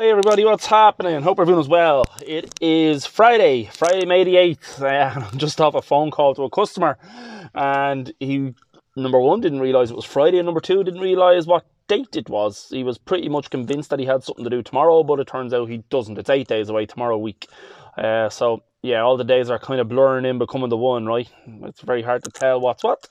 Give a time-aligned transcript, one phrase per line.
[0.00, 1.20] Hey everybody, what's happening?
[1.20, 2.06] Hope everyone's well.
[2.26, 4.80] It is Friday, Friday, May the 8th.
[4.80, 6.96] Uh, I'm just off a phone call to a customer,
[7.54, 8.54] and he,
[8.96, 12.30] number one, didn't realize it was Friday, and number two, didn't realize what date it
[12.30, 12.68] was.
[12.70, 15.52] He was pretty much convinced that he had something to do tomorrow, but it turns
[15.52, 16.16] out he doesn't.
[16.16, 17.46] It's eight days away tomorrow week.
[17.96, 21.30] Uh, so yeah, all the days are kind of blurring in, becoming the one, right?
[21.64, 23.06] It's very hard to tell what's what.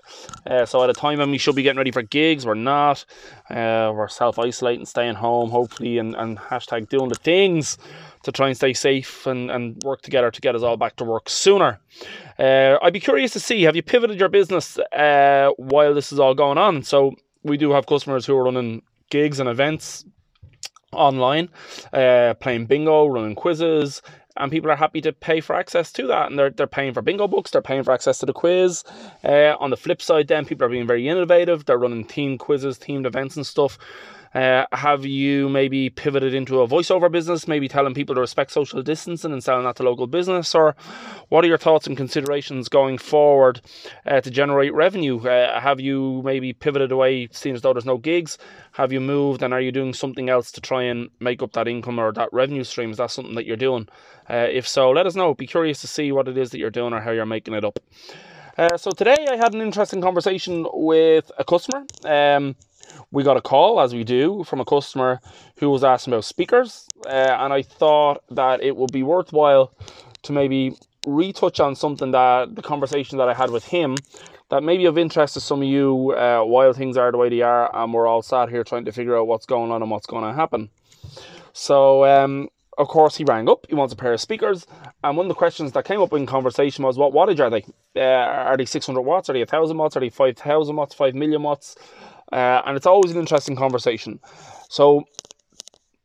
[0.48, 3.06] Uh, so at a time when we should be getting ready for gigs, we're not.
[3.50, 7.78] Uh, we're self isolating, staying home, hopefully, and, and hashtag doing the things
[8.24, 11.04] to try and stay safe and, and work together to get us all back to
[11.04, 11.80] work sooner.
[12.40, 16.20] Uh, I'd be curious to see have you pivoted your business uh, while this is
[16.20, 16.82] all going on?
[16.82, 20.04] So we do have customers who are running gigs and events
[20.92, 21.50] online,
[21.94, 24.02] uh, playing bingo, running quizzes,
[24.38, 26.30] and people are happy to pay for access to that.
[26.30, 28.84] And they're, they're paying for bingo books, they're paying for access to the quiz.
[29.24, 32.78] Uh, on the flip side, then people are being very innovative, they're running themed quizzes,
[32.80, 33.78] themed events, and stuff.
[34.34, 38.82] Uh, have you maybe pivoted into a voiceover business, maybe telling people to respect social
[38.82, 40.54] distancing and selling that to local business?
[40.54, 40.76] Or
[41.30, 43.62] what are your thoughts and considerations going forward
[44.06, 45.20] uh, to generate revenue?
[45.20, 48.38] Uh, have you maybe pivoted away, seeing as though there's no gigs?
[48.74, 51.68] Have you moved and are you doing something else to try and make up that
[51.68, 52.92] income or that revenue stream?
[52.92, 53.88] Is that something that you're doing?
[54.30, 55.34] Uh, if so, let us know.
[55.34, 57.66] Be curious to see what it is that you're doing or how you're making it
[57.66, 57.80] up.
[58.58, 61.86] Uh, so today I had an interesting conversation with a customer.
[62.04, 62.58] Um,
[63.12, 65.20] we got a call, as we do, from a customer
[65.60, 69.74] who was asking about speakers, uh, and I thought that it would be worthwhile
[70.24, 70.76] to maybe
[71.08, 73.96] retouch on something that the conversation that I had with him
[74.50, 77.30] that may be of interest to some of you uh, while things are the way
[77.30, 79.92] they are, and we're all sat here trying to figure out what's going on and
[79.92, 80.70] what's going to happen.
[81.54, 83.66] So, um, of course, he rang up.
[83.70, 84.66] He wants a pair of speakers,
[85.04, 87.66] and one of the questions that came up in conversation was, "What wattage are they?
[87.96, 89.30] Uh, are they 600 watts?
[89.30, 89.96] Are they 1,000 watts?
[89.98, 90.96] Are they 5,000 watts?
[90.96, 91.76] 5 million watts?"
[92.32, 94.20] Uh, and it's always an interesting conversation.
[94.70, 95.06] So,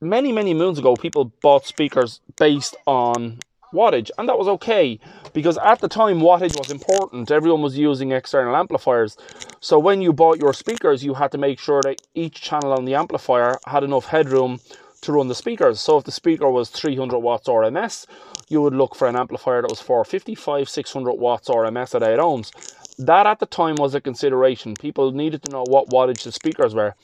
[0.00, 3.40] many, many moons ago, people bought speakers based on
[3.72, 4.98] wattage, and that was okay
[5.32, 7.30] because at the time, wattage was important.
[7.30, 9.16] Everyone was using external amplifiers.
[9.60, 12.84] So, when you bought your speakers, you had to make sure that each channel on
[12.84, 14.60] the amplifier had enough headroom
[15.02, 15.80] to run the speakers.
[15.80, 18.06] So, if the speaker was 300 watts RMS,
[18.48, 22.50] you would look for an amplifier that was 455, 600 watts RMS at 8 ohms
[22.98, 24.74] that at the time was a consideration.
[24.74, 26.94] People needed to know what wattage the speakers were.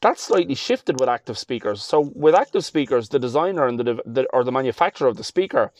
[0.00, 1.82] That slightly shifted with active speakers.
[1.82, 5.72] So with active speakers, the designer and the, the or the manufacturer of the speaker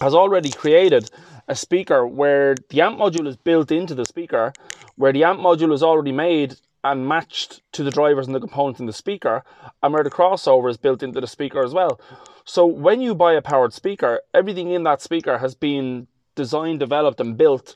[0.00, 1.10] has already created
[1.48, 4.52] a speaker where the amp module is built into the speaker,
[4.96, 8.80] where the amp module is already made and matched to the drivers and the components
[8.80, 9.42] in the speaker,
[9.82, 12.00] and where the crossover is built into the speaker as well.
[12.44, 17.20] So when you buy a powered speaker, everything in that speaker has been designed, developed,
[17.20, 17.74] and built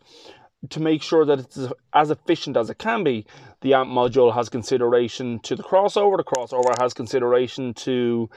[0.70, 1.58] to make sure that it's
[1.92, 3.26] as efficient as it can be,
[3.62, 8.30] the amp module has consideration to the crossover, the crossover has consideration to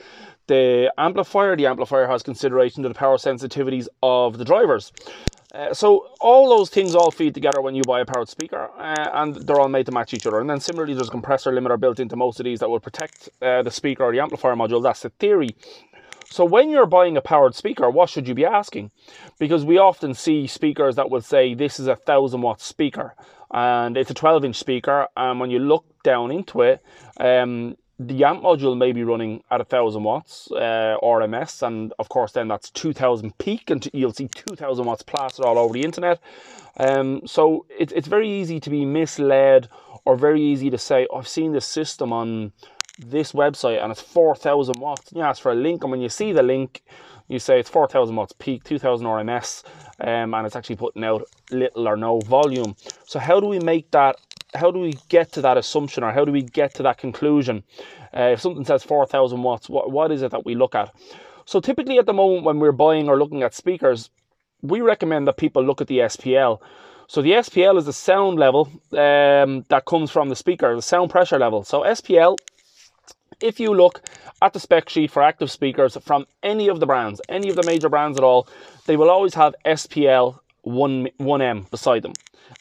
[0.47, 4.91] the amplifier, the amplifier has consideration to the power sensitivities of the drivers.
[5.53, 9.09] Uh, so all those things all feed together when you buy a powered speaker, uh,
[9.13, 10.41] and they're all made to match each other.
[10.41, 13.29] And then similarly, there's a compressor limiter built into most of these that will protect
[13.41, 14.83] uh, the speaker or the amplifier module.
[14.83, 15.55] That's the theory.
[16.35, 18.91] So when you're buying a powered speaker, what should you be asking?
[19.39, 23.15] Because we often see speakers that will say this is a thousand watt speaker
[23.51, 25.07] and it's a 12 inch speaker.
[25.15, 26.83] And when you look down into it,
[27.21, 32.09] um, the amp module may be running at a thousand watts uh, RMS, and of
[32.09, 36.19] course, then that's 2000 peak, and you'll see 2000 watts plastered all over the internet.
[36.75, 39.69] Um, so it, it's very easy to be misled,
[40.03, 42.51] or very easy to say, oh, I've seen this system on
[42.99, 45.11] this website and it's 4,000 watts.
[45.13, 46.83] You ask for a link, and when you see the link,
[47.27, 49.63] you say it's 4,000 watts peak, 2,000 RMS,
[49.99, 52.75] um, and it's actually putting out little or no volume.
[53.05, 54.17] So, how do we make that?
[54.53, 57.63] How do we get to that assumption, or how do we get to that conclusion?
[58.15, 60.93] Uh, if something says 4,000 watts, what, what is it that we look at?
[61.45, 64.09] So, typically at the moment when we're buying or looking at speakers,
[64.61, 66.59] we recommend that people look at the SPL.
[67.07, 71.11] So the SPL is the sound level um, that comes from the speaker, the sound
[71.11, 71.63] pressure level.
[71.63, 72.35] So SPL
[73.41, 74.01] if you look
[74.41, 77.63] at the spec sheet for active speakers from any of the brands, any of the
[77.65, 78.47] major brands at all,
[78.85, 82.13] they will always have SPL 1, 1M beside them.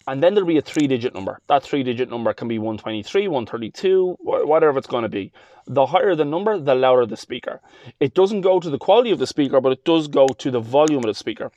[0.06, 1.41] And then there'll be a three digit number.
[1.49, 5.32] That three digit number can be 123, 132, whatever it's going to be.
[5.67, 7.61] The higher the number, the louder the speaker.
[8.00, 10.61] It doesn't go to the quality of the speaker, but it does go to the
[10.61, 11.50] volume of the speaker.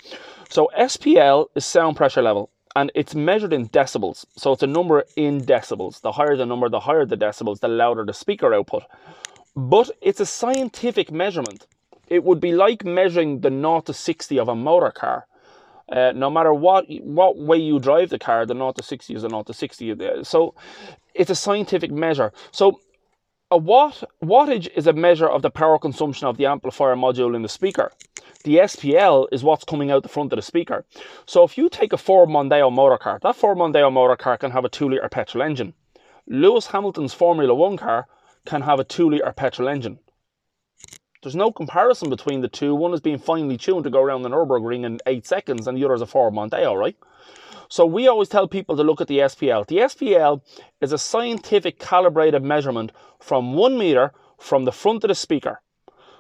[0.49, 4.25] So SPL is sound pressure level and it's measured in decibels.
[4.35, 6.00] So it's a number in decibels.
[6.01, 8.83] The higher the number, the higher the decibels, the louder the speaker output.
[9.56, 11.65] But it's a scientific measurement.
[12.07, 15.25] It would be like measuring the 0 to 60 of a motor car.
[15.91, 19.23] Uh, no matter what what way you drive the car, the 0 to 60 is
[19.23, 19.95] a 0 to 60.
[20.23, 20.53] So
[21.15, 22.31] it's a scientific measure.
[22.51, 22.80] So
[23.49, 27.44] a watt wattage is a measure of the power consumption of the amplifier module in
[27.44, 27.94] the speaker.
[28.44, 30.85] The SPL is what's coming out the front of the speaker.
[31.25, 34.51] So if you take a Ford Mondeo motor car, that Ford Mondeo motor car can
[34.51, 35.73] have a 2 litre petrol engine.
[36.27, 38.07] Lewis Hamilton's Formula One car
[38.45, 39.99] can have a 2 litre petrol engine.
[41.23, 42.75] There's no comparison between the two.
[42.75, 45.85] One is being finely tuned to go around the Nürburgring in 8 seconds, and the
[45.85, 46.95] other is a Ford Mondeo, right?
[47.69, 49.67] So we always tell people to look at the SPL.
[49.67, 50.41] The SPL
[50.81, 55.61] is a scientific calibrated measurement from one meter from the front of the speaker.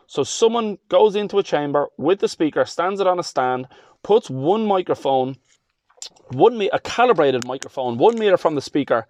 [0.07, 3.67] So someone goes into a chamber with the speaker, stands it on a stand,
[4.03, 5.37] puts one microphone,
[6.31, 9.07] one a calibrated microphone, one meter from the speaker,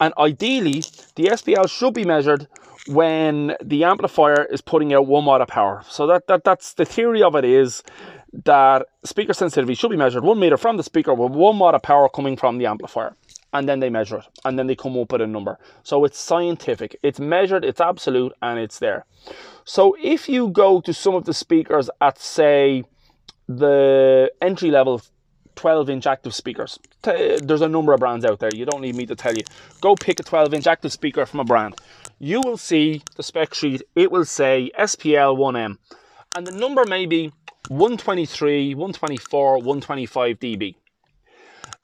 [0.00, 0.80] and ideally
[1.16, 2.46] the SPL should be measured
[2.86, 5.82] when the amplifier is putting out one watt of power.
[5.88, 7.82] So that, that that's the theory of it is
[8.44, 11.82] that speaker sensitivity should be measured one meter from the speaker with one watt of
[11.82, 13.14] power coming from the amplifier.
[13.52, 15.58] And then they measure it and then they come up with a number.
[15.82, 19.06] So it's scientific, it's measured, it's absolute, and it's there.
[19.64, 22.84] So if you go to some of the speakers at, say,
[23.48, 25.00] the entry level
[25.56, 28.50] 12 inch active speakers, there's a number of brands out there.
[28.54, 29.42] You don't need me to tell you.
[29.80, 31.74] Go pick a 12 inch active speaker from a brand.
[32.20, 35.78] You will see the spec sheet, it will say SPL 1M.
[36.36, 37.32] And the number may be
[37.68, 40.74] 123, 124, 125 dB.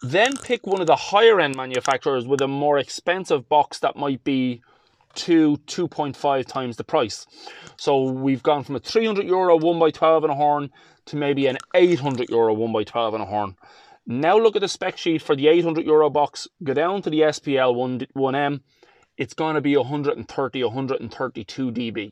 [0.03, 4.25] Then pick one of the higher end manufacturers with a more expensive box that might
[4.25, 4.61] be
[5.15, 7.27] two, 2.5 times the price.
[7.77, 10.71] So we've gone from a 300 euro 1x12 and a horn
[11.07, 13.57] to maybe an 800 euro 1x12 and a horn.
[14.07, 17.21] Now look at the spec sheet for the 800 euro box, go down to the
[17.21, 18.61] SPL 1, 1M,
[19.17, 22.11] it's going to be 130, 132 dB.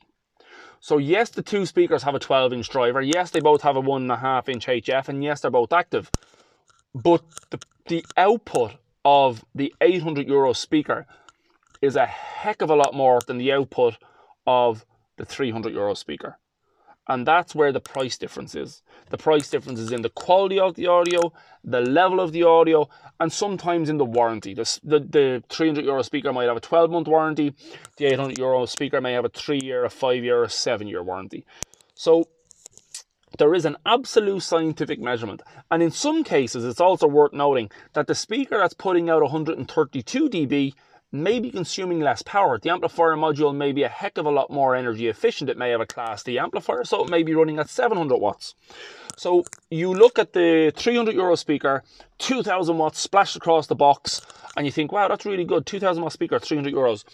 [0.81, 3.00] So yes, the two speakers have a 12 inch driver.
[3.00, 5.72] Yes, they both have a one and a half inch HF, and yes, they're both
[5.72, 6.10] active.
[6.94, 8.72] But the, the output
[9.04, 11.06] of the 800 euro speaker
[11.81, 13.96] is a heck of a lot more than the output
[14.46, 14.84] of
[15.16, 16.38] the 300 euro speaker.
[17.12, 18.82] And that's where the price difference is.
[19.11, 22.88] The price difference is in the quality of the audio, the level of the audio,
[23.20, 24.55] and sometimes in the warranty.
[24.55, 27.55] The, the, the 300 euro speaker might have a 12 month warranty,
[27.99, 31.03] the 800 euro speaker may have a 3 year, a 5 year, a 7 year
[31.03, 31.44] warranty.
[31.94, 32.29] So
[33.37, 35.43] there is an absolute scientific measurement.
[35.70, 40.31] And in some cases, it's also worth noting that the speaker that's putting out 132
[40.31, 40.73] dB
[41.12, 42.59] may be consuming less power.
[42.59, 45.50] The amplifier module may be a heck of a lot more energy efficient.
[45.50, 48.55] It may have a Class D amplifier, so it may be running at 700 watts.
[49.17, 51.85] So you look at the 300 euro speaker,
[52.19, 54.23] 2000 watts splashed across the box,
[54.56, 55.67] and you think, wow, that's really good.
[55.67, 57.05] 2000 watt speaker, 300 euros.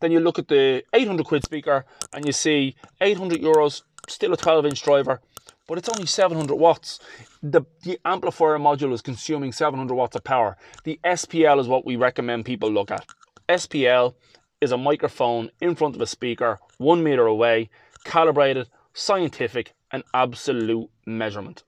[0.00, 4.36] Then you look at the 800 quid speaker, and you see 800 euros, still a
[4.36, 5.20] 12 inch driver,
[5.68, 6.98] but it's only 700 watts.
[7.42, 10.56] The, the amplifier module is consuming 700 watts of power.
[10.82, 13.06] The SPL is what we recommend people look at.
[13.48, 14.14] SPL
[14.60, 17.68] is a microphone in front of a speaker, one meter away,
[18.04, 21.62] calibrated, scientific, and absolute measurement.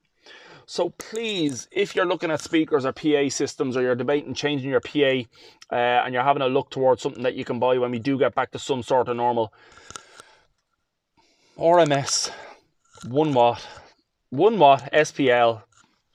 [0.65, 4.81] So please, if you're looking at speakers or PA systems or you're debating changing your
[4.81, 5.23] PA
[5.71, 8.19] uh, and you're having a look towards something that you can buy when we do
[8.19, 9.53] get back to some sort of normal,
[11.57, 12.31] RMS,
[13.07, 13.65] 1 watt,
[14.31, 15.63] 1 watt SPL,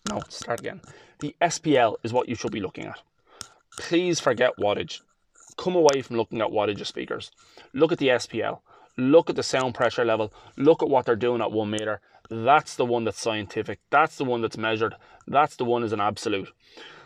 [0.09, 0.81] no, start again.
[1.19, 2.99] The SPL is what you should be looking at.
[3.77, 4.99] Please forget wattage
[5.57, 7.31] come away from looking at wattage of speakers.
[7.73, 8.59] Look at the SPL.
[8.97, 10.33] Look at the sound pressure level.
[10.57, 12.01] Look at what they're doing at one meter.
[12.29, 13.79] That's the one that's scientific.
[13.89, 14.95] That's the one that's measured.
[15.27, 16.49] That's the one is an absolute.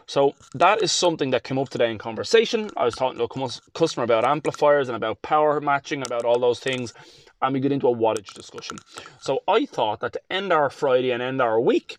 [0.08, 2.70] So that is something that came up today in conversation.
[2.78, 6.60] I was talking to a customer about amplifiers and about power matching about all those
[6.60, 6.94] things.
[7.42, 8.78] And we get into a wattage discussion.
[9.20, 11.98] So I thought that to end our Friday and end our week,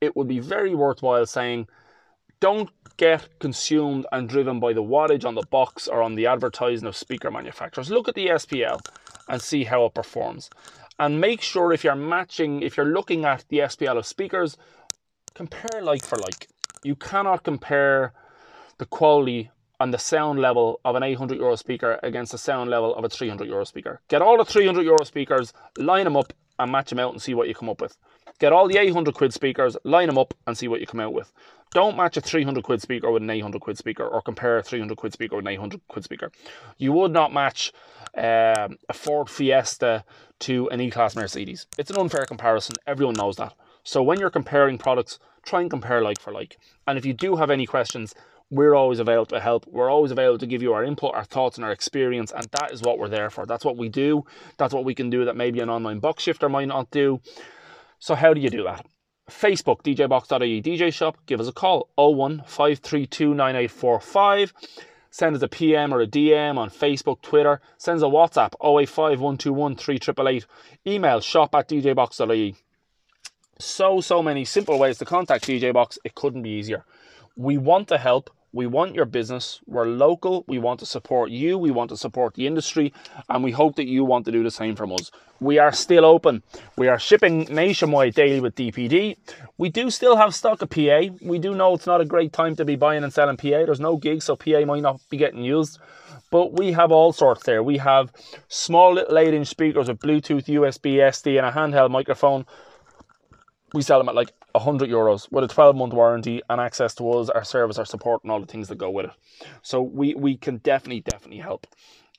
[0.00, 1.68] it would be very worthwhile saying,
[2.40, 6.86] don't get consumed and driven by the wattage on the box or on the advertising
[6.86, 7.90] of speaker manufacturers.
[7.90, 8.80] Look at the SPL
[9.28, 10.50] and see how it performs.
[10.98, 14.56] And make sure if you're matching, if you're looking at the SPL of speakers,
[15.34, 16.48] compare like for like.
[16.82, 18.12] You cannot compare
[18.78, 19.50] the quality
[19.80, 23.08] and the sound level of an 800 euro speaker against the sound level of a
[23.08, 24.00] 300 euro speaker.
[24.08, 27.34] Get all the 300 euro speakers, line them up and match them out and see
[27.34, 27.96] what you come up with.
[28.38, 31.12] Get all the 800 quid speakers, line them up and see what you come out
[31.12, 31.32] with.
[31.72, 34.96] Don't match a 300 quid speaker with an 800 quid speaker or compare a 300
[34.96, 36.30] quid speaker with an 800 quid speaker.
[36.78, 37.72] You would not match
[38.16, 40.04] um, a Ford Fiesta
[40.40, 41.66] to an E-Class Mercedes.
[41.76, 42.76] It's an unfair comparison.
[42.86, 43.54] Everyone knows that.
[43.82, 46.58] So when you're comparing products, try and compare like for like.
[46.86, 48.14] And if you do have any questions,
[48.50, 49.66] we're always available to help.
[49.66, 52.32] We're always available to give you our input, our thoughts, and our experience.
[52.32, 53.44] And that is what we're there for.
[53.44, 54.24] That's what we do.
[54.56, 57.20] That's what we can do that maybe an online box shifter might not do.
[57.98, 58.86] So, how do you do that?
[59.28, 64.54] Facebook, djbox.ie DJ Shop, give us a call 01 532 9845.
[65.10, 69.20] send us a PM or a DM on Facebook, Twitter, send us a WhatsApp 085
[69.20, 70.46] 121 3888,
[70.86, 72.54] email shop at djbox.ie.
[73.58, 75.98] So, so many simple ways to contact DJ Box.
[76.04, 76.84] It couldn't be easier.
[77.36, 78.30] We want to help.
[78.58, 79.60] We want your business.
[79.68, 80.44] We're local.
[80.48, 81.56] We want to support you.
[81.56, 82.92] We want to support the industry.
[83.28, 85.12] And we hope that you want to do the same from us.
[85.38, 86.42] We are still open.
[86.76, 89.16] We are shipping nationwide daily with DPD.
[89.58, 91.02] We do still have stock of PA.
[91.22, 93.62] We do know it's not a great time to be buying and selling PA.
[93.64, 95.78] There's no gigs, so PA might not be getting used.
[96.32, 97.62] But we have all sorts there.
[97.62, 98.12] We have
[98.48, 102.44] small little 8 inch speakers with Bluetooth, USB, SD, and a handheld microphone
[103.74, 107.10] we sell them at like 100 euros with a 12 month warranty and access to
[107.10, 109.12] us, our service, our support, and all the things that go with it.
[109.62, 111.66] So we, we can definitely, definitely help.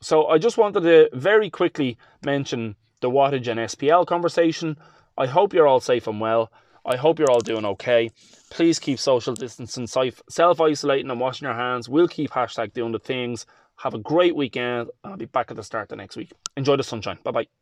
[0.01, 4.77] So I just wanted to very quickly mention the wattage and SPL conversation.
[5.17, 6.51] I hope you're all safe and well.
[6.85, 8.09] I hope you're all doing okay.
[8.49, 11.89] Please keep social distancing, self isolating, and washing your hands.
[11.89, 13.45] We'll keep hashtag doing the things.
[13.77, 14.89] Have a great weekend.
[15.03, 16.31] I'll be back at the start of next week.
[16.57, 17.19] Enjoy the sunshine.
[17.23, 17.58] Bye bye.